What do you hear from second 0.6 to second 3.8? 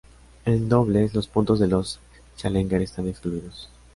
dobles, los puntos de los Challenger están excluidos.